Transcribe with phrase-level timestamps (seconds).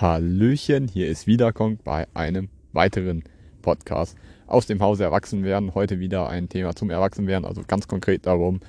[0.00, 3.22] Hallöchen, hier ist wieder Kong bei einem weiteren
[3.60, 5.74] Podcast aus dem Hause Erwachsenwerden.
[5.74, 8.60] Heute wieder ein Thema zum Erwachsenwerden, also ganz konkret darum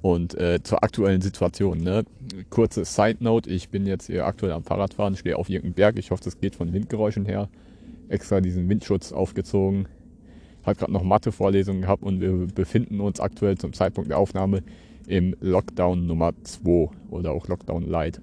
[0.00, 1.78] und äh, zur aktuellen Situation.
[1.78, 2.04] Ne?
[2.50, 5.98] Kurze Side Note, ich bin jetzt hier aktuell am Fahrradfahren, stehe auf irgendeinem Berg.
[5.98, 7.48] Ich hoffe, das geht von Windgeräuschen her.
[8.08, 9.88] Extra diesen Windschutz aufgezogen.
[10.62, 14.62] Hat gerade noch Mathe-Vorlesungen gehabt und wir befinden uns aktuell zum Zeitpunkt der Aufnahme
[15.08, 18.20] im Lockdown Nummer 2 oder auch Lockdown Light.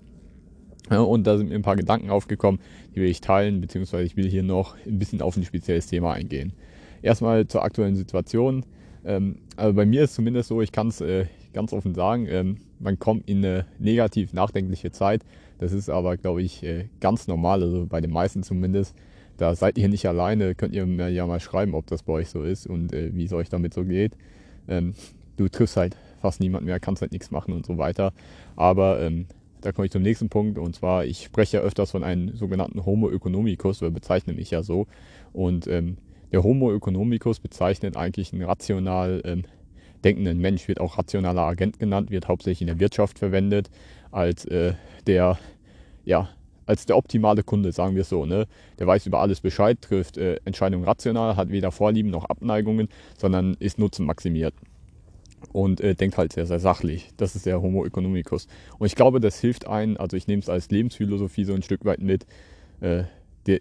[0.90, 2.60] Ja, und da sind mir ein paar Gedanken aufgekommen,
[2.94, 6.14] die will ich teilen, beziehungsweise ich will hier noch ein bisschen auf ein spezielles Thema
[6.14, 6.54] eingehen.
[7.02, 8.66] Erstmal zur aktuellen Situation.
[9.06, 12.58] Ähm, also bei mir ist zumindest so, ich kann es äh, ganz offen sagen, ähm,
[12.80, 15.24] man kommt in eine negativ nachdenkliche Zeit.
[15.60, 18.96] Das ist aber, glaube ich, äh, ganz normal, also bei den meisten zumindest.
[19.38, 22.30] Da seid ihr nicht alleine, könnt ihr mir ja mal schreiben, ob das bei euch
[22.30, 24.14] so ist und äh, wie es euch damit so geht.
[24.68, 24.94] Ähm,
[25.38, 28.14] du triffst halt fast niemand mehr, kannst halt nichts machen und so weiter.
[28.56, 29.26] Aber ähm,
[29.64, 30.58] da komme ich zum nächsten Punkt.
[30.58, 34.62] Und zwar, ich spreche ja öfters von einem sogenannten Homo economicus, oder bezeichne mich ja
[34.62, 34.88] so.
[35.32, 35.98] Und ähm,
[36.32, 39.44] der Homo economicus bezeichnet eigentlich einen rational ähm,
[40.04, 43.70] denkenden Mensch, wird auch rationaler Agent genannt, wird hauptsächlich in der Wirtschaft verwendet,
[44.12, 44.74] als äh,
[45.08, 45.40] der,
[46.04, 46.28] ja,
[46.66, 48.26] als der optimale Kunde, sagen wir es so.
[48.26, 48.48] Ne?
[48.80, 53.56] Der weiß über alles Bescheid, trifft äh, Entscheidungen rational, hat weder Vorlieben noch Abneigungen, sondern
[53.60, 54.54] ist nutzenmaximiert
[55.52, 57.10] und äh, denkt halt sehr, sehr sachlich.
[57.18, 58.48] Das ist der Homo economicus.
[58.80, 61.86] Und ich glaube, das hilft einem, also ich nehme es als Lebensphilosophie so ein Stück
[61.86, 62.26] weit mit,
[62.82, 63.04] äh,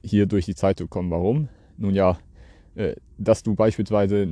[0.04, 1.10] hier durch die Zeit zu kommen.
[1.10, 1.48] Warum?
[1.76, 2.18] Nun ja,
[2.74, 4.28] äh, dass du beispielsweise,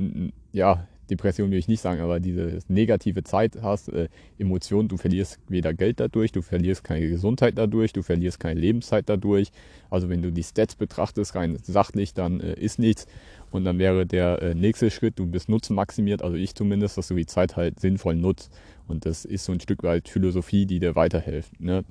[0.51, 4.07] ja, Depression will ich nicht sagen, aber diese negative Zeit hast, äh,
[4.39, 9.09] Emotionen, du verlierst weder Geld dadurch, du verlierst keine Gesundheit dadurch, du verlierst keine Lebenszeit
[9.09, 9.51] dadurch.
[9.89, 13.07] Also wenn du die Stats betrachtest, rein sachlich, dann äh, ist nichts.
[13.51, 17.15] Und dann wäre der äh, nächste Schritt, du bist nutzenmaximiert, also ich zumindest, dass du
[17.15, 18.51] die Zeit halt sinnvoll nutzt.
[18.87, 21.59] Und das ist so ein Stück weit Philosophie, die dir weiterhilft.
[21.59, 21.83] Ne?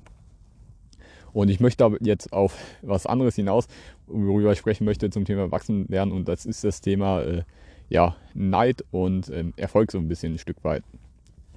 [1.33, 3.67] Und ich möchte aber jetzt auf was anderes hinaus,
[4.07, 6.11] worüber ich sprechen möchte zum Thema Erwachsenwerden.
[6.11, 7.43] Und das ist das Thema äh,
[7.89, 10.83] ja, Neid und ähm, Erfolg so ein bisschen ein Stück weit.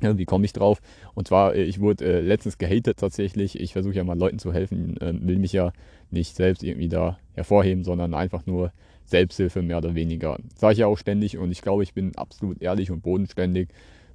[0.00, 0.80] Ja, wie komme ich drauf?
[1.14, 3.58] Und zwar, äh, ich wurde äh, letztens gehatet tatsächlich.
[3.60, 5.72] Ich versuche ja mal Leuten zu helfen, äh, will mich ja
[6.10, 8.72] nicht selbst irgendwie da hervorheben, sondern einfach nur
[9.04, 10.38] Selbsthilfe mehr oder weniger.
[10.56, 13.68] Sage ich ja auch ständig und ich glaube, ich bin absolut ehrlich und bodenständig.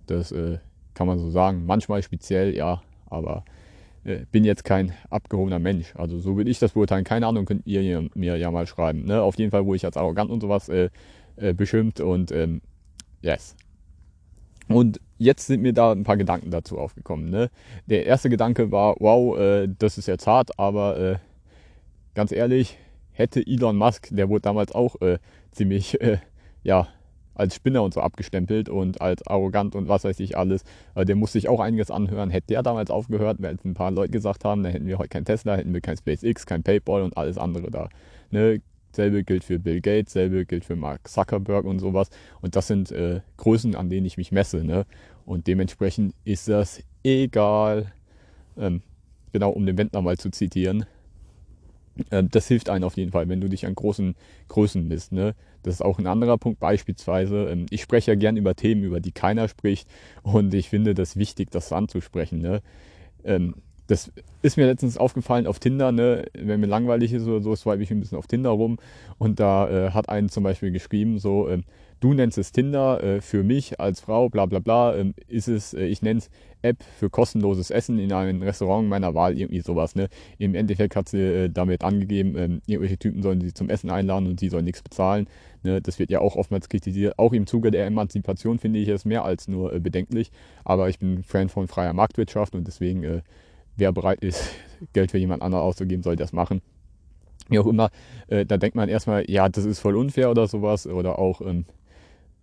[0.08, 0.58] Das äh,
[0.94, 1.66] kann man so sagen.
[1.66, 3.44] Manchmal speziell, ja, aber
[4.04, 5.94] äh, bin jetzt kein abgehobener Mensch.
[5.96, 7.04] Also so will ich das beurteilen.
[7.04, 9.06] Keine Ahnung, könnt ihr mir ja mal schreiben.
[9.06, 9.22] Ne?
[9.22, 10.90] Auf jeden Fall, wo ich als arrogant und sowas äh,
[11.36, 12.62] äh, beschimpft und ähm,
[13.22, 13.56] yes.
[14.68, 17.30] Und jetzt sind mir da ein paar Gedanken dazu aufgekommen.
[17.30, 17.50] Ne?
[17.88, 21.16] Der erste Gedanke war, wow, äh, das ist jetzt hart, aber äh,
[22.14, 22.78] ganz ehrlich,
[23.20, 25.20] hätte Elon Musk, der wurde damals auch äh,
[25.52, 26.18] ziemlich, äh,
[26.64, 26.88] ja,
[27.36, 30.64] als Spinner und so abgestempelt und als arrogant und was weiß ich alles.
[30.96, 32.30] Äh, der musste sich auch einiges anhören.
[32.30, 35.26] Hätte der damals aufgehört, es ein paar Leute gesagt haben, dann hätten wir heute kein
[35.26, 37.90] Tesla, hätten wir kein SpaceX, kein PayPal und alles andere da.
[38.32, 38.62] Ne?
[38.92, 42.10] Selbe gilt für Bill Gates, selbe gilt für Mark Zuckerberg und sowas.
[42.42, 44.64] Und das sind äh, Größen, an denen ich mich messe.
[44.64, 44.86] Ne?
[45.26, 47.92] Und dementsprechend ist das egal.
[48.58, 48.82] Ähm,
[49.32, 50.86] genau, um den Wendler mal zu zitieren.
[52.12, 54.16] Ähm, das hilft einem auf jeden Fall, wenn du dich an großen
[54.48, 55.12] Größen misst.
[55.12, 55.36] Ne?
[55.64, 56.60] Das ist auch ein anderer Punkt.
[56.60, 59.88] Beispielsweise, ähm, ich spreche ja gern über Themen, über die keiner spricht.
[60.24, 62.40] Und ich finde das wichtig, das anzusprechen.
[62.40, 62.62] Ne?
[63.24, 63.56] Ähm,
[63.88, 64.12] das
[64.44, 66.26] ist mir letztens aufgefallen auf Tinder, ne?
[66.34, 68.78] wenn mir langweilig ist oder so, swipe ich ein bisschen auf Tinder rum
[69.18, 71.62] und da äh, hat einen zum Beispiel geschrieben, so, äh,
[72.00, 75.74] du nennst es Tinder, äh, für mich als Frau, bla bla bla, ähm, ist es,
[75.74, 76.30] äh, ich nenne es
[76.62, 79.96] App für kostenloses Essen in einem Restaurant meiner Wahl, irgendwie sowas.
[79.96, 80.10] Ne?
[80.38, 84.28] Im Endeffekt hat sie äh, damit angegeben, ähm, irgendwelche Typen sollen sie zum Essen einladen
[84.28, 85.28] und sie sollen nichts bezahlen.
[85.64, 85.82] Ne?
[85.82, 87.18] Das wird ja auch oftmals kritisiert.
[87.18, 90.32] Auch im Zuge der Emanzipation finde ich es mehr als nur äh, bedenklich,
[90.66, 93.22] aber ich bin Fan von freier Marktwirtschaft und deswegen
[93.80, 94.52] wer bereit ist,
[94.94, 96.62] Geld für jemand anderen auszugeben, soll das machen.
[97.50, 97.90] Wie auch immer,
[98.28, 100.86] äh, da denkt man erstmal, ja, das ist voll unfair oder sowas.
[100.86, 101.66] Oder auch, ähm,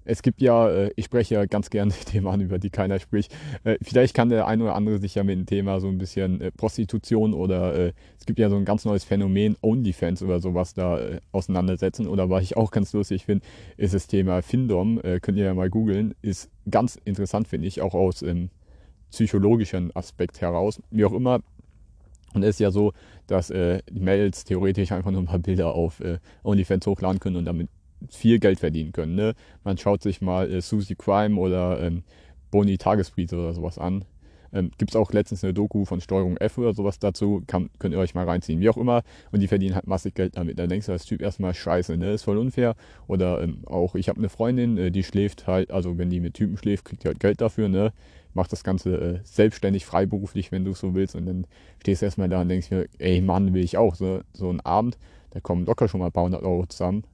[0.06, 3.34] es gibt ja, äh, ich spreche ja ganz gerne Themen an, über die keiner spricht.
[3.64, 6.40] Äh, vielleicht kann der eine oder andere sich ja mit dem Thema so ein bisschen
[6.40, 7.56] äh, Prostitution oder
[8.18, 10.98] es gibt ja so ein ganz neues Phänomen, OnlyFans oder sowas da
[11.32, 12.06] auseinandersetzen.
[12.06, 13.44] Oder was ich auch ganz lustig finde,
[13.76, 15.00] ist das Thema Findom.
[15.20, 16.14] könnt ihr ja mal googeln.
[16.22, 18.50] Ist ganz interessant, finde ich, auch aus ähm,
[19.10, 20.80] psychologischen Aspekt heraus.
[20.90, 21.40] Wie auch immer.
[22.34, 22.92] Und es ist ja so,
[23.26, 27.36] dass äh, die Mails theoretisch einfach nur ein paar Bilder auf äh, OnlyFans hochladen können
[27.36, 27.68] und damit
[28.08, 29.14] viel Geld verdienen können.
[29.14, 29.34] Ne?
[29.64, 32.02] Man schaut sich mal äh, Susie Crime oder ähm,
[32.50, 34.04] Boni Tagesbrief oder sowas an.
[34.52, 37.94] Ähm, Gibt es auch letztens eine Doku von Steuerung F oder sowas dazu, kann, könnt
[37.94, 39.02] ihr euch mal reinziehen, wie auch immer.
[39.32, 40.58] Und die verdienen halt massig Geld damit.
[40.58, 42.12] Da denkst du als Typ erstmal scheiße, ne?
[42.12, 42.76] Ist voll unfair.
[43.08, 46.34] Oder ähm, auch, ich habe eine Freundin, äh, die schläft halt, also wenn die mit
[46.34, 47.92] Typen schläft, kriegt die halt Geld dafür, ne?
[48.36, 51.16] mach das Ganze äh, selbstständig, freiberuflich, wenn du so willst.
[51.16, 51.46] Und dann
[51.80, 53.96] stehst du erstmal da und denkst mir, ey Mann, will ich auch.
[53.96, 54.98] So, so ein Abend,
[55.30, 57.04] da kommen locker schon mal ein paar hundert Euro zusammen.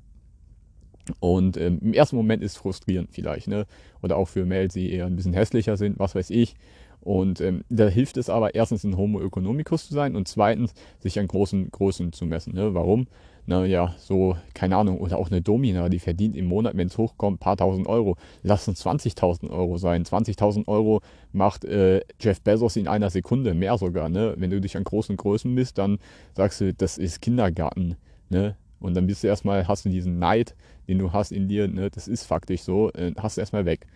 [1.20, 3.66] Und ähm, im ersten Moment ist es frustrierend vielleicht, ne?
[4.02, 6.54] Oder auch für Mails, die eher ein bisschen hässlicher sind, was weiß ich.
[7.00, 11.18] Und ähm, da hilft es aber erstens ein Homo economicus zu sein und zweitens sich
[11.18, 12.54] an großen Größen zu messen.
[12.54, 12.74] Ne?
[12.74, 13.08] Warum?
[13.44, 17.36] Naja, so, keine Ahnung, oder auch eine Domina, die verdient im Monat, wenn es hochkommt,
[17.36, 18.16] ein paar tausend Euro.
[18.44, 20.04] Lass uns 20.000 Euro sein.
[20.04, 21.00] 20.000 Euro
[21.32, 24.08] macht äh, Jeff Bezos in einer Sekunde, mehr sogar.
[24.08, 24.34] Ne?
[24.38, 25.98] Wenn du dich an großen Größen misst, dann
[26.36, 27.96] sagst du, das ist Kindergarten.
[28.28, 28.54] Ne?
[28.78, 30.54] Und dann bist du erstmal, hast du diesen Neid,
[30.88, 31.90] den du hast in dir, ne?
[31.90, 33.86] das ist faktisch so, äh, hast du erstmal weg.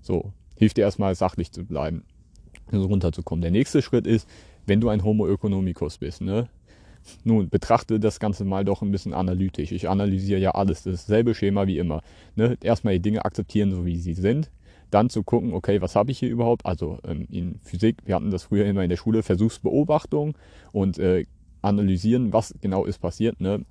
[0.00, 2.04] So, hilft dir erstmal sachlich zu bleiben
[2.80, 3.42] so runterzukommen.
[3.42, 4.28] Der nächste Schritt ist,
[4.66, 6.48] wenn du ein Homo economicus bist, ne?
[7.24, 9.72] Nun, betrachte das Ganze mal doch ein bisschen analytisch.
[9.72, 12.00] Ich analysiere ja alles, dasselbe Schema wie immer.
[12.36, 12.56] Ne?
[12.62, 14.52] Erstmal die Dinge akzeptieren, so wie sie sind.
[14.92, 16.64] Dann zu gucken, okay, was habe ich hier überhaupt?
[16.64, 20.36] Also ähm, in Physik, wir hatten das früher immer in der Schule, Versuchsbeobachtung
[20.70, 21.26] und äh,
[21.60, 23.40] analysieren, was genau ist passiert.
[23.40, 23.64] Ne?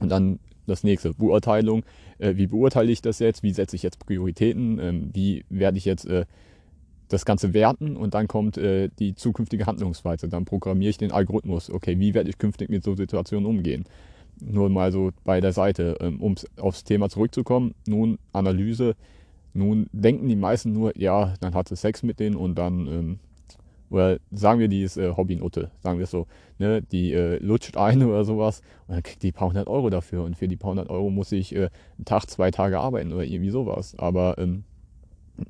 [0.00, 1.84] Und dann das nächste, Beurteilung.
[2.18, 3.42] Äh, wie beurteile ich das jetzt?
[3.42, 4.78] Wie setze ich jetzt Prioritäten?
[4.78, 6.26] Ähm, wie werde ich jetzt äh,
[7.10, 10.28] das Ganze werten und dann kommt äh, die zukünftige Handlungsweise.
[10.28, 11.70] Dann programmiere ich den Algorithmus.
[11.70, 13.84] Okay, wie werde ich künftig mit so Situationen umgehen?
[14.40, 17.74] Nur mal so bei der Seite, ähm, um aufs Thema zurückzukommen.
[17.86, 18.94] Nun Analyse.
[19.52, 23.18] Nun denken die meisten nur, ja, dann hat sie Sex mit denen und dann, ähm,
[23.90, 26.26] oder sagen wir, die ist äh, Hobbynutte, sagen wir es so,
[26.58, 30.24] ne, die äh, lutscht ein oder sowas und dann kriegt die paar hundert Euro dafür
[30.24, 33.24] und für die paar hundert Euro muss ich äh, einen Tag, zwei Tage arbeiten oder
[33.24, 33.94] irgendwie sowas.
[33.98, 34.64] Aber ähm,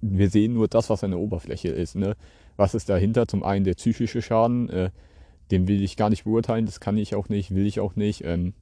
[0.01, 1.97] wir sehen nur das, was an der Oberfläche ist.
[1.97, 2.17] Ne?
[2.57, 3.27] Was ist dahinter?
[3.27, 4.91] Zum einen der psychische Schaden, äh,
[5.51, 8.25] den will ich gar nicht beurteilen, das kann ich auch nicht, will ich auch nicht.
[8.25, 8.55] Ähm,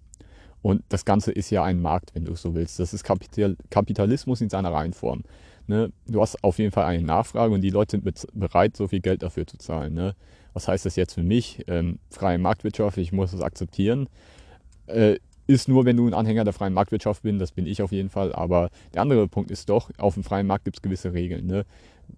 [0.63, 2.81] und das Ganze ist ja ein Markt, wenn du so willst.
[2.81, 5.23] Das ist Kapital Kapitalismus in seiner Reihenform.
[5.69, 5.93] Ne?
[6.07, 9.23] Du hast auf jeden Fall eine Nachfrage und die Leute sind bereit, so viel Geld
[9.23, 9.95] dafür zu zahlen.
[9.95, 10.15] Ne?
[10.55, 11.63] Was heißt das jetzt für mich?
[11.69, 14.09] Ähm, freie Marktwirtschaft, ich muss es akzeptieren.
[14.87, 17.93] Äh, ist nur, wenn du ein Anhänger der freien Marktwirtschaft bist, das bin ich auf
[17.93, 18.35] jeden Fall.
[18.35, 21.47] Aber der andere Punkt ist doch, auf dem freien Markt gibt es gewisse Regeln.
[21.47, 21.65] Ne?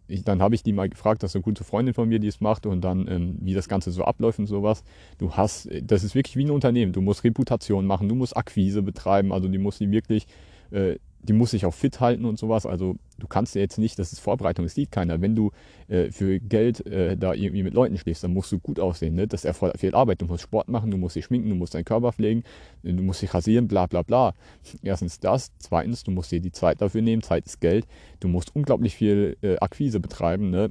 [0.09, 2.29] Ich, dann habe ich die mal gefragt, das ist eine gute Freundin von mir, die
[2.29, 4.85] es macht und dann, ähm, wie das Ganze so abläuft und sowas.
[5.19, 6.93] Du hast, das ist wirklich wie ein Unternehmen.
[6.93, 10.27] Du musst Reputation machen, du musst Akquise betreiben, also die muss die wirklich
[10.71, 12.67] äh, die muss sich auch fit halten und sowas.
[12.67, 15.21] Also du kannst ja jetzt nicht, das ist Vorbereitung, das sieht keiner.
[15.21, 15.51] Wenn du
[15.89, 19.15] äh, für Geld äh, da irgendwie mit Leuten schläfst, dann musst du gut aussehen.
[19.15, 19.27] Ne?
[19.27, 20.23] Das erfordert viel Arbeit.
[20.23, 22.43] Du musst Sport machen, du musst dich schminken, du musst deinen Körper pflegen,
[22.83, 24.35] du musst dich rasieren, bla bla bla.
[24.83, 25.53] Erstens das.
[25.59, 27.23] Zweitens, du musst dir die Zeit dafür nehmen.
[27.23, 27.87] Zeit ist Geld.
[28.21, 30.51] Du musst unglaublich viel äh, Akquise betreiben.
[30.51, 30.71] Ne?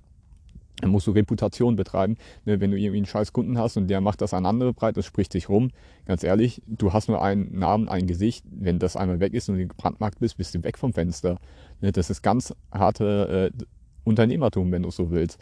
[0.81, 2.17] Dann musst du Reputation betreiben.
[2.45, 4.97] Ne, wenn du irgendwie einen scheiß Kunden hast und der macht das an andere breit,
[4.97, 5.71] das spricht sich rum.
[6.05, 8.45] Ganz ehrlich, du hast nur einen Namen, ein Gesicht.
[8.49, 11.37] Wenn das einmal weg ist und du gebrandmarkt bist, bist du weg vom Fenster.
[11.81, 13.63] Ne, das ist ganz harte äh,
[14.03, 15.39] Unternehmertum, wenn du so willst.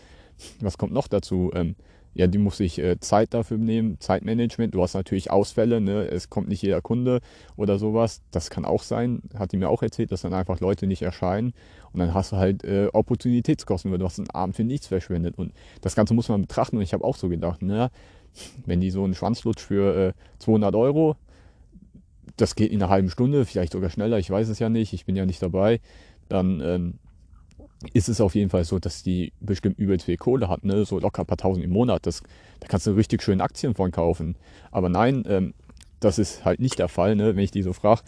[0.59, 1.51] Was kommt noch dazu?
[1.53, 1.75] Ähm,
[2.17, 4.73] ja, die muss sich äh, Zeit dafür nehmen, Zeitmanagement.
[4.73, 6.07] Du hast natürlich Ausfälle, ne?
[6.07, 7.19] es kommt nicht jeder Kunde
[7.55, 8.23] oder sowas.
[8.31, 11.53] Das kann auch sein, hat die mir auch erzählt, dass dann einfach Leute nicht erscheinen.
[11.93, 15.37] Und dann hast du halt äh, Opportunitätskosten, weil du hast einen Abend für nichts verschwendet.
[15.37, 16.77] Und das Ganze muss man betrachten.
[16.77, 17.91] Und ich habe auch so gedacht, naja,
[18.65, 21.17] wenn die so einen Schwanzlutsch für äh, 200 Euro,
[22.35, 25.05] das geht in einer halben Stunde, vielleicht sogar schneller, ich weiß es ja nicht, ich
[25.05, 25.81] bin ja nicht dabei,
[26.29, 26.93] dann ähm,
[27.93, 30.85] ist es auf jeden Fall so, dass die bestimmt übelst viel Kohle hat, ne?
[30.85, 32.05] so locker ein paar tausend im Monat.
[32.05, 32.23] Das,
[32.59, 34.35] da kannst du richtig schöne Aktien von kaufen.
[34.71, 35.53] Aber nein, ähm,
[35.99, 37.35] das ist halt nicht der Fall, ne?
[37.35, 38.01] wenn ich die so frage.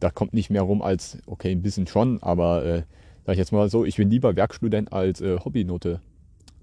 [0.00, 2.82] Da kommt nicht mehr rum als, okay, ein bisschen schon, aber äh,
[3.24, 6.00] sag ich jetzt mal so, ich bin lieber Werkstudent als äh, Hobbynote.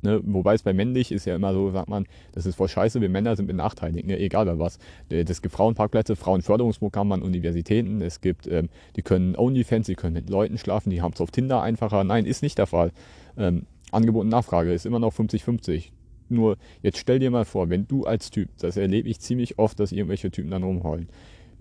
[0.01, 0.22] Ne?
[0.24, 3.10] Wobei es bei männlich ist ja immer so, sagt man, das ist voll scheiße, wir
[3.10, 4.17] Männer sind benachteiligt, ne?
[4.20, 4.79] egal bei was.
[5.10, 10.29] Es gibt Frauenparkplätze, Frauenförderungsprogramme an Universitäten, es gibt, ähm, die können Onlyfans, die können mit
[10.29, 12.03] Leuten schlafen, die haben es auf Tinder einfacher.
[12.03, 12.91] Nein, ist nicht der Fall.
[13.38, 15.91] Ähm, Angebot und Nachfrage ist immer noch 50-50.
[16.29, 19.79] Nur jetzt stell dir mal vor, wenn du als Typ, das erlebe ich ziemlich oft,
[19.79, 21.10] dass irgendwelche Typen dann rumheulen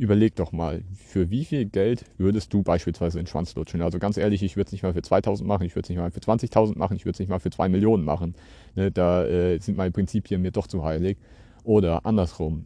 [0.01, 3.83] überleg doch mal, für wie viel Geld würdest du beispielsweise den Schwanz lutschen?
[3.83, 5.99] Also ganz ehrlich, ich würde es nicht mal für 2000 machen, ich würde es nicht
[5.99, 8.35] mal für 20.000 machen, ich würde es nicht mal für 2 Millionen machen.
[8.77, 11.19] Ne, da äh, sind meine Prinzipien mir doch zu heilig.
[11.65, 12.65] Oder andersrum,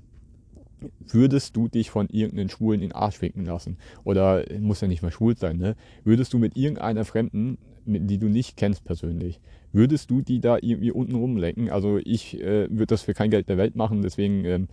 [1.09, 3.79] würdest du dich von irgendeinen Schwulen in den Arsch ficken lassen?
[4.05, 5.75] Oder muss ja nicht mal schwul sein, ne?
[6.05, 9.41] Würdest du mit irgendeiner Fremden, die du nicht kennst persönlich,
[9.73, 11.69] würdest du die da irgendwie unten rumlenken?
[11.69, 14.69] Also ich äh, würde das für kein Geld der Welt machen, deswegen ähm,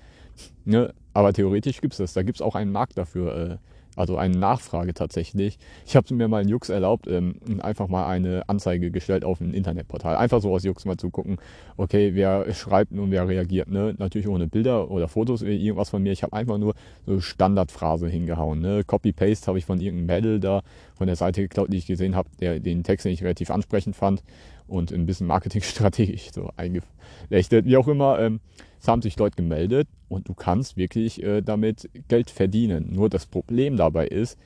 [0.66, 0.94] Ne?
[1.14, 2.14] Aber theoretisch gibt es das.
[2.14, 3.36] Da gibt es auch einen Markt dafür.
[3.36, 3.58] Äh,
[3.96, 5.60] also eine Nachfrage tatsächlich.
[5.86, 9.54] Ich habe mir mal einen Jux erlaubt, ähm, einfach mal eine Anzeige gestellt auf ein
[9.54, 10.16] Internetportal.
[10.16, 11.38] Einfach so aus Jux mal zu gucken,
[11.78, 13.70] okay, wer schreibt und wer reagiert.
[13.70, 13.94] Ne?
[13.98, 16.14] Natürlich ohne Bilder oder Fotos, oder irgendwas von mir.
[16.14, 16.74] Ich habe einfach nur
[17.06, 18.62] so Standardphrase hingehauen.
[18.62, 18.84] Ne?
[18.86, 20.62] Copy-Paste habe ich von irgendeinem Mädel da
[20.96, 23.96] von der Seite geklaut, die ich gesehen habe, der den Text, den ich relativ ansprechend
[23.96, 24.24] fand
[24.68, 27.66] und ein bisschen marketingstrategisch so eingeflechtet.
[27.66, 28.40] Wie auch immer, ähm,
[28.82, 32.90] es haben sich Leute gemeldet und du kannst wirklich äh, damit Geld verdienen.
[32.92, 34.40] Nur das Problem dabei ist,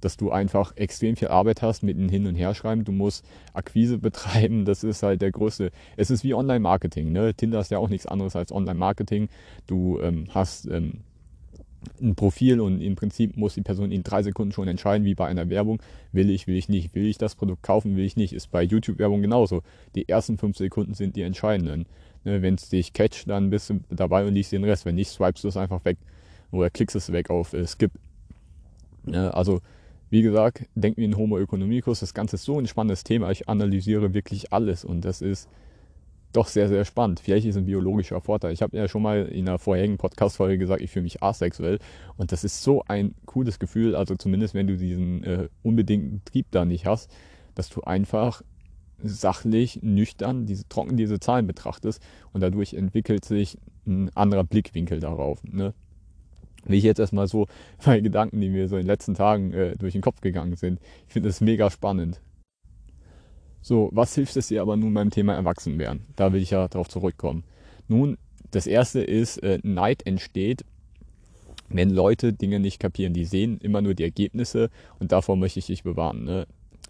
[0.00, 2.84] dass du einfach extrem viel Arbeit hast mit dem Hin- und Herschreiben.
[2.84, 4.64] Du musst Akquise betreiben.
[4.64, 5.70] Das ist halt der größte.
[5.96, 7.12] Es ist wie Online-Marketing.
[7.12, 7.34] Ne?
[7.34, 9.28] Tinder ist ja auch nichts anderes als Online-Marketing.
[9.66, 11.00] Du ähm, hast ähm,
[12.00, 15.26] ein Profil und im Prinzip muss die Person in drei Sekunden schon entscheiden, wie bei
[15.26, 15.82] einer Werbung.
[16.12, 18.32] Will ich, will ich nicht, will ich das Produkt kaufen, will ich nicht.
[18.32, 19.62] Ist bei YouTube-Werbung genauso.
[19.94, 21.84] Die ersten fünf Sekunden sind die entscheidenden.
[22.24, 24.86] Ne, Wenn es dich catcht, dann bist du dabei und liest den Rest.
[24.86, 25.98] Wenn nicht, swipest du es einfach weg
[26.50, 27.92] oder klickst es weg auf äh, Skip.
[29.04, 29.60] Ne, also,
[30.10, 32.00] wie gesagt, denk wie ein Homo economicus.
[32.00, 33.30] Das Ganze ist so ein spannendes Thema.
[33.30, 35.48] Ich analysiere wirklich alles und das ist
[36.32, 37.20] doch sehr, sehr spannend.
[37.20, 38.52] Vielleicht ist ein biologischer Vorteil.
[38.52, 41.78] Ich habe ja schon mal in einer vorherigen Podcast-Folge gesagt, ich fühle mich asexuell.
[42.16, 46.46] Und das ist so ein cooles Gefühl, also zumindest wenn du diesen äh, unbedingten Trieb
[46.50, 47.10] da nicht hast,
[47.54, 48.42] dass du einfach
[49.02, 55.42] sachlich, nüchtern, diese, trocken diese Zahlen betrachtest und dadurch entwickelt sich ein anderer Blickwinkel darauf.
[55.44, 55.74] Ne?
[56.64, 57.46] Wie ich jetzt erstmal so
[57.86, 60.80] meine Gedanken, die mir so in den letzten Tagen äh, durch den Kopf gegangen sind.
[61.06, 62.20] Ich finde das mega spannend.
[63.60, 66.06] So, was hilft es dir aber nun beim Thema Erwachsenwerden?
[66.16, 67.44] Da will ich ja darauf zurückkommen.
[67.86, 68.18] Nun,
[68.50, 70.64] das erste ist, äh, Neid entsteht,
[71.68, 73.14] wenn Leute Dinge nicht kapieren.
[73.14, 76.24] Die sehen immer nur die Ergebnisse und davor möchte ich dich bewahren.
[76.24, 76.46] Ne?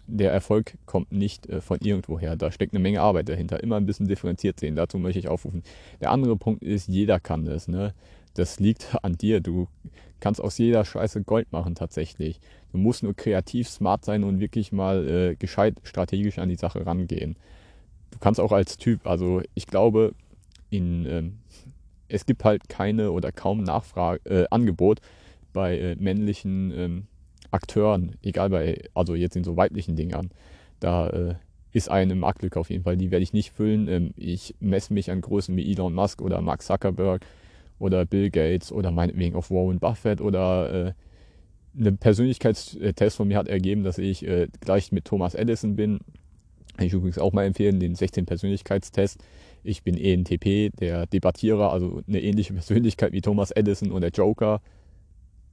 [0.07, 2.35] Der Erfolg kommt nicht äh, von irgendwoher.
[2.35, 3.63] Da steckt eine Menge Arbeit dahinter.
[3.63, 4.75] Immer ein bisschen differenziert sehen.
[4.75, 5.63] Dazu möchte ich aufrufen.
[6.01, 7.67] Der andere Punkt ist, jeder kann das.
[7.67, 7.93] Ne?
[8.33, 9.39] Das liegt an dir.
[9.39, 9.67] Du
[10.19, 12.39] kannst aus jeder Scheiße Gold machen tatsächlich.
[12.71, 16.85] Du musst nur kreativ, smart sein und wirklich mal äh, gescheit strategisch an die Sache
[16.85, 17.35] rangehen.
[18.11, 20.13] Du kannst auch als Typ, also ich glaube,
[20.69, 21.39] in, ähm,
[22.07, 25.01] es gibt halt keine oder kaum Nachfrage, äh, Angebot
[25.51, 27.07] bei äh, männlichen ähm,
[27.53, 30.31] Akteuren, egal bei, also jetzt in so weiblichen Dingern.
[30.79, 31.35] Da äh,
[31.71, 33.87] ist eine Marktlücke auf jeden Fall, die werde ich nicht füllen.
[33.87, 37.25] Ähm, ich messe mich an Größen wie Elon Musk oder Mark Zuckerberg
[37.79, 40.93] oder Bill Gates oder meinetwegen auf Warren Buffett oder äh,
[41.75, 45.99] ein Persönlichkeitstest von mir hat ergeben, dass ich äh, gleich mit Thomas Edison bin.
[46.77, 49.23] Kann ich übrigens auch mal empfehlen, den 16 Persönlichkeitstest.
[49.63, 54.61] Ich bin ENTP, der Debattierer, also eine ähnliche Persönlichkeit wie Thomas Edison und der Joker.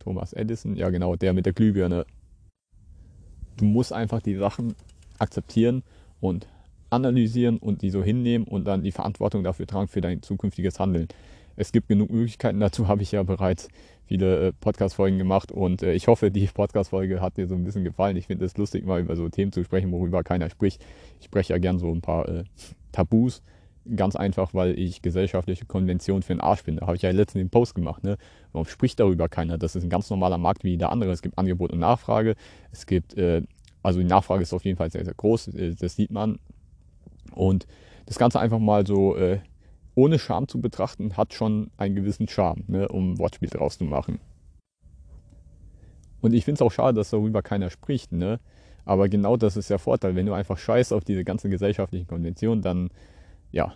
[0.01, 2.05] Thomas Edison, ja genau, der mit der Glühbirne.
[3.57, 4.75] Du musst einfach die Sachen
[5.19, 5.83] akzeptieren
[6.21, 6.49] und
[6.91, 11.09] analysieren und die so hinnehmen und dann die Verantwortung dafür tragen für dein zukünftiges Handeln
[11.61, 12.61] es gibt genug Möglichkeiten.
[12.61, 13.69] Dazu habe ich ja bereits
[14.07, 17.85] viele äh, Podcast-Folgen gemacht und äh, ich hoffe, die Podcast-Folge hat dir so ein bisschen
[17.85, 18.17] gefallen.
[18.17, 20.83] Ich finde es lustig, mal über so Themen zu sprechen, worüber keiner spricht.
[21.21, 22.45] Ich spreche ja gern so ein paar äh,
[22.93, 23.43] Tabus.
[23.97, 26.81] Ganz einfach, weil ich gesellschaftliche Konventionen für den Arsch finde.
[26.81, 28.05] Da habe ich ja letztens den Post gemacht.
[28.05, 28.19] Ne?
[28.53, 29.57] Warum spricht darüber keiner?
[29.59, 31.11] Das ist ein ganz normaler Markt wie jeder andere.
[31.13, 32.35] Es gibt Angebot und Nachfrage.
[32.73, 33.43] Es gibt, äh,
[33.83, 35.49] also die Nachfrage ist auf jeden Fall sehr, sehr groß.
[35.49, 36.39] Äh, das sieht man.
[37.33, 37.67] Und
[38.07, 39.39] das Ganze einfach mal so äh,
[39.95, 44.21] ohne Charme zu betrachten, hat schon einen gewissen Charme, ne, um Wortspiel draus zu machen.
[46.21, 48.41] Und ich finde es auch schade, dass darüber keiner spricht, ne?
[48.85, 50.17] Aber genau das ist der Vorteil.
[50.17, 52.91] Wenn du einfach scheißt auf diese ganzen gesellschaftlichen Konventionen, dann,
[53.53, 53.75] ja,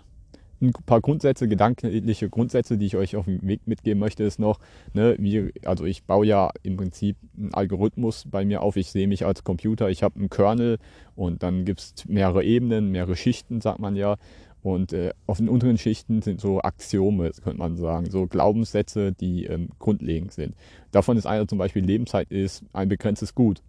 [0.61, 4.59] ein paar Grundsätze, gedankliche Grundsätze, die ich euch auf dem Weg mitgeben möchte, ist noch,
[4.93, 8.77] ne, wie, also ich baue ja im Prinzip einen Algorithmus bei mir auf.
[8.77, 10.79] Ich sehe mich als Computer, ich habe einen Kernel
[11.15, 14.17] und dann gibt es mehrere Ebenen, mehrere Schichten, sagt man ja.
[14.63, 19.45] Und äh, auf den unteren Schichten sind so Axiome, könnte man sagen, so Glaubenssätze, die
[19.45, 20.55] ähm, grundlegend sind.
[20.91, 23.63] Davon ist einer zum Beispiel, Lebenszeit ist ein begrenztes Gut.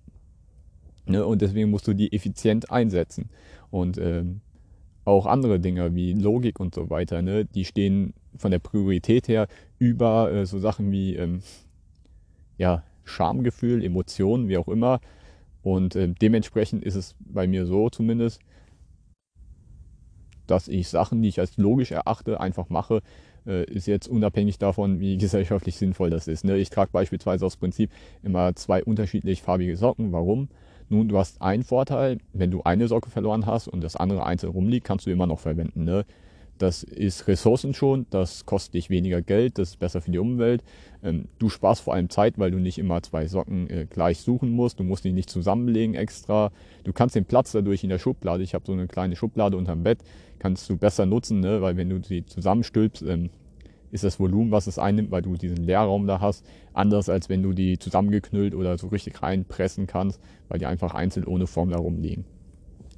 [1.05, 1.25] Ne?
[1.25, 3.29] Und deswegen musst du die effizient einsetzen.
[3.71, 4.39] Und ähm,
[5.05, 7.45] auch andere Dinge wie Logik und so weiter, ne?
[7.45, 9.47] die stehen von der Priorität her
[9.77, 11.41] über äh, so Sachen wie ähm,
[12.57, 14.99] ja, Schamgefühl, Emotionen, wie auch immer.
[15.61, 18.41] Und äh, dementsprechend ist es bei mir so zumindest,
[20.47, 23.01] dass ich Sachen, die ich als logisch erachte, einfach mache,
[23.47, 26.45] äh, ist jetzt unabhängig davon, wie gesellschaftlich sinnvoll das ist.
[26.45, 26.57] Ne?
[26.57, 27.91] Ich trage beispielsweise aus Prinzip
[28.23, 30.11] immer zwei unterschiedlich farbige Socken.
[30.11, 30.49] Warum?
[30.89, 34.51] Nun, du hast einen Vorteil, wenn du eine Socke verloren hast und das andere einzeln
[34.51, 35.83] rumliegt, kannst du immer noch verwenden.
[35.83, 36.05] Ne?
[36.57, 40.63] Das ist ressourcenschonend, das kostet dich weniger Geld, das ist besser für die Umwelt.
[41.03, 44.51] Ähm, du sparst vor allem Zeit, weil du nicht immer zwei Socken äh, gleich suchen
[44.51, 44.79] musst.
[44.79, 46.51] Du musst die nicht zusammenlegen extra.
[46.85, 49.83] Du kannst den Platz dadurch in der Schublade, ich habe so eine kleine Schublade unterm
[49.83, 49.99] Bett,
[50.39, 51.61] kannst du besser nutzen, ne?
[51.61, 53.29] weil wenn du sie zusammenstülpst, ähm,
[53.95, 57.41] ist das Volumen, was es einnimmt, weil du diesen Leerraum da hast, anders als wenn
[57.41, 61.77] du die zusammengeknüllt oder so richtig reinpressen kannst, weil die einfach einzeln ohne Form da
[61.77, 62.25] rumliegen.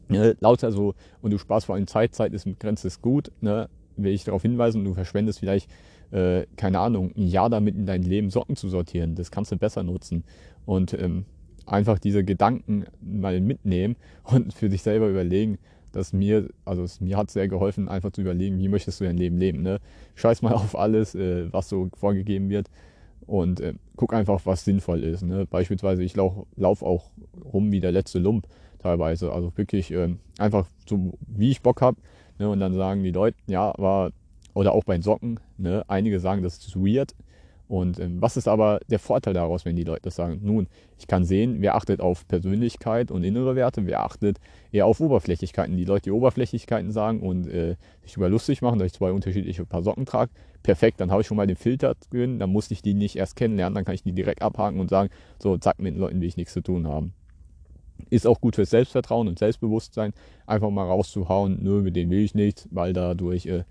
[0.10, 3.70] Ne, lauter so, und du sparst vor allem Zeit, Zeit ist Grenze ist gut, ne,
[3.98, 5.70] will ich darauf hinweisen, du verschwendest vielleicht,
[6.12, 9.16] äh, keine Ahnung, ein Jahr damit in dein Leben Socken zu sortieren.
[9.16, 10.24] Das kannst du besser nutzen.
[10.66, 11.26] Und ähm,
[11.66, 15.58] einfach diese Gedanken mal mitnehmen und für sich selber überlegen,
[15.92, 19.18] dass mir, also es, mir hat sehr geholfen, einfach zu überlegen, wie möchtest du dein
[19.18, 19.62] Leben leben.
[19.62, 19.80] Ne?
[20.16, 22.70] Scheiß mal auf alles, äh, was so vorgegeben wird
[23.26, 25.22] und äh, guck einfach, was sinnvoll ist.
[25.24, 25.46] Ne?
[25.46, 27.12] Beispielsweise, ich laufe lauf auch
[27.54, 28.48] rum wie der letzte Lump
[28.80, 29.32] teilweise.
[29.32, 31.98] Also wirklich äh, einfach so, wie ich Bock habe.
[32.40, 32.50] Ne?
[32.50, 34.12] Und dann sagen die Leute, ja, war,
[34.54, 35.84] oder auch bei den Socken, ne?
[35.88, 37.14] einige sagen, das ist weird.
[37.68, 40.40] Und ähm, was ist aber der Vorteil daraus, wenn die Leute das sagen?
[40.42, 44.40] Nun, ich kann sehen, wer achtet auf Persönlichkeit und innere Werte, wer achtet
[44.72, 45.76] eher auf Oberflächlichkeiten.
[45.76, 49.66] Die Leute, die Oberflächlichkeiten sagen und äh, sich über lustig machen, dass ich zwei unterschiedliche
[49.66, 50.32] Paar Socken trage,
[50.64, 53.36] perfekt, dann habe ich schon mal den Filter drin, dann muss ich die nicht erst
[53.36, 56.28] kennenlernen, dann kann ich die direkt abhaken und sagen, so, zack, mit den Leuten will
[56.28, 57.14] ich nichts zu tun haben.
[58.10, 60.14] Ist auch gut fürs Selbstvertrauen und Selbstbewusstsein,
[60.46, 63.64] einfach mal rauszuhauen, nö, mit denen will ich nichts, weil dadurch äh,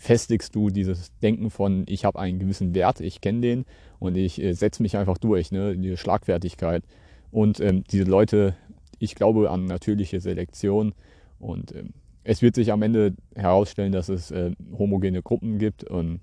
[0.00, 3.64] festigst du dieses Denken von, ich habe einen gewissen Wert, ich kenne den
[3.98, 6.82] und ich äh, setze mich einfach durch, ne, diese Schlagfertigkeit.
[7.30, 8.56] Und ähm, diese Leute,
[8.98, 10.94] ich glaube an natürliche Selektion
[11.38, 11.90] und ähm,
[12.24, 16.20] es wird sich am Ende herausstellen, dass es äh, homogene Gruppen gibt und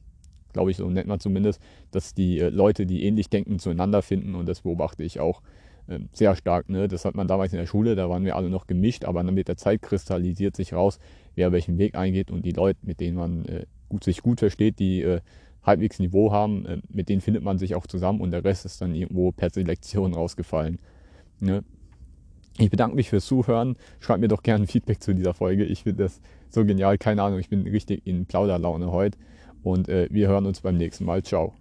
[0.54, 4.34] glaube ich, so nennt man zumindest, dass die äh, Leute, die ähnlich denken, zueinander finden
[4.34, 5.44] und das beobachte ich auch
[5.86, 6.68] äh, sehr stark.
[6.68, 6.88] Ne?
[6.88, 9.36] Das hat man damals in der Schule, da waren wir alle noch gemischt, aber dann
[9.36, 10.98] mit der Zeit kristallisiert sich raus,
[11.38, 14.80] wer welchen Weg eingeht und die Leute, mit denen man äh, gut, sich gut versteht,
[14.80, 15.22] die äh,
[15.64, 18.82] halbwegs Niveau haben, äh, mit denen findet man sich auch zusammen und der Rest ist
[18.82, 20.80] dann irgendwo per Selektion rausgefallen.
[21.40, 21.64] Ne?
[22.58, 23.76] Ich bedanke mich fürs Zuhören.
[24.00, 25.64] Schreibt mir doch gerne Feedback zu dieser Folge.
[25.64, 26.98] Ich finde das so genial.
[26.98, 29.18] Keine Ahnung, ich bin richtig in Plauderlaune heute.
[29.62, 31.22] Und äh, wir hören uns beim nächsten Mal.
[31.22, 31.54] Ciao.